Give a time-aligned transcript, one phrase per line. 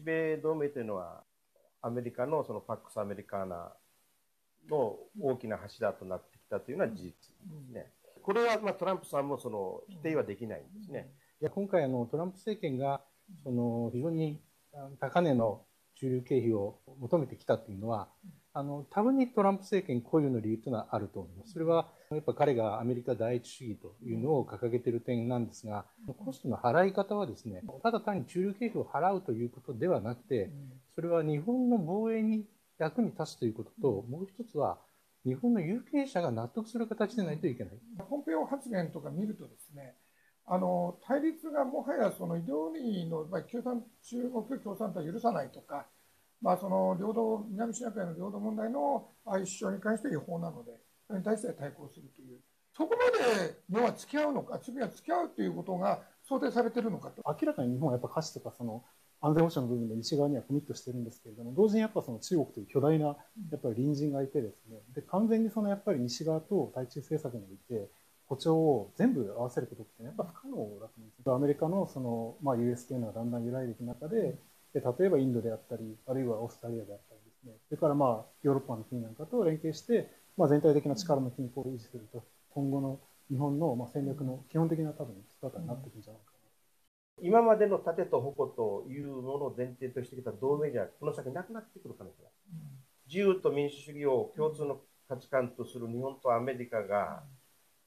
[0.00, 1.22] 日米同盟というのは、
[1.82, 3.72] アメリカのそのパックス・アメリカーナ
[4.68, 7.14] の大きな柱となってきたというのは事実で
[7.66, 7.92] すね。
[8.22, 11.10] これはまあトランプさんもその否定はできないんですね。
[11.40, 13.00] いや今回あの、トランプ政権が
[13.42, 14.40] その非常に
[14.98, 15.64] 高値の
[15.96, 18.08] 駐留経費を求めてきたというのは、
[18.52, 21.52] あの多分にトランプ政権固有の理由というのはあると思います。
[21.52, 25.84] それはやっぱ彼がアメリカ第一主義というのを掲げている点なんですが、
[26.24, 30.50] コストの払い方はですね、ただ単に駐留経費を払うということではなくて、
[30.96, 32.44] それは日本の防衛に
[32.78, 34.78] 役に立つということと、もう一つは
[35.24, 37.74] 日本の有権者が納得する形でないといけない。
[38.08, 39.94] ポンペオ発言とか見るとですね、
[40.46, 45.86] あの対立がもはやそのイデオロギーの、まあ、共産中国共産党は許さないとか、
[46.42, 50.72] まあ、その領土南シナ海の領土問題のああいう主張に関して違法なので、
[51.06, 52.38] それに対して対抗するという、
[52.76, 57.22] そこまで日本は付き合うのか、次は付き合うということが想定されてるのかと。
[57.26, 58.84] 明らかに日本はやっぱ価値とかその
[59.20, 67.90] 安全保障の部分で西側にはコミットしてるんですけれども、同時にやっぱその中国という巨大なやっぱり隣人がいてですね、で完全にそのやっぱり西側と対中政策において、
[68.26, 74.38] 歩調を全部合わせることってやっぱ不可能だと思うんですアメリカのその、まあ、US というのがだんだん揺らいでいく中で、
[74.72, 86.40] で例えばインドであったり、あるいはオーストラリアであったりですね、それからまあヨーロッパの国なんかと連携して、まあ、全体的な力の均衡を維持すると、今後の日本のまあ戦略の基本的な多分姿になっていくんじゃないかな。
[87.22, 92.34] 今までの盾と矛というものを前提としてきた同盟じゃ、この先なくなってくる可能性がある。
[93.06, 97.24] 自由と民主主義を共通の価値観とする日本とアメリカが、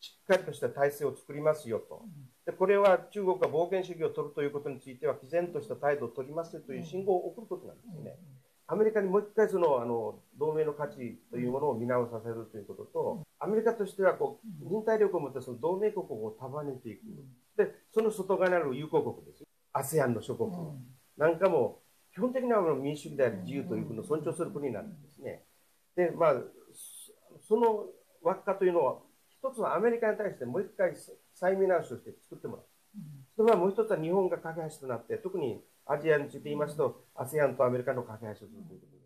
[0.00, 2.02] しっかりとした体制を作りますよと。
[2.46, 8.16] でこれは中国が暴権主義を取るということについては、毅然とした態度を取りますという信号を送ることなんですね。
[8.66, 17.02] アメリカにもう一回そのあの同盟の価値というものを見直させるということと、アメリカとしてはこう忍耐力を持ってその同盟国を束ねていく。
[17.56, 19.46] で、その外側にある友好国ですよ。
[19.72, 20.50] ASEAN の諸国
[21.16, 25.44] なんかも、基本的には民主主義であり自由というのを尊重する国なんですね。
[25.94, 26.34] で、まあ、
[27.46, 27.86] その
[28.22, 28.98] 輪っかというのは、
[29.42, 30.92] 一つはアメリカに対してもう一回
[31.34, 32.66] 再見直しをして作ってもらう。
[33.36, 38.98] それはもう一つは日本が架け橋となって、特にアジアについて言いますと、ASEAN とアメリカの架け橋をするということで。